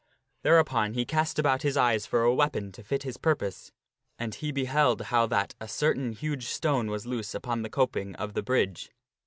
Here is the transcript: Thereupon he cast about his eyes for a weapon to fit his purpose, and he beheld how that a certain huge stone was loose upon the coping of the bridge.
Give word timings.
Thereupon 0.41 0.95
he 0.95 1.05
cast 1.05 1.37
about 1.37 1.61
his 1.61 1.77
eyes 1.77 2.07
for 2.07 2.23
a 2.23 2.33
weapon 2.33 2.71
to 2.71 2.81
fit 2.83 3.03
his 3.03 3.17
purpose, 3.17 3.71
and 4.17 4.33
he 4.33 4.51
beheld 4.51 4.99
how 5.03 5.27
that 5.27 5.53
a 5.61 5.67
certain 5.67 6.11
huge 6.13 6.47
stone 6.47 6.87
was 6.87 7.05
loose 7.05 7.35
upon 7.35 7.61
the 7.61 7.69
coping 7.69 8.15
of 8.15 8.33
the 8.33 8.41
bridge. 8.41 8.89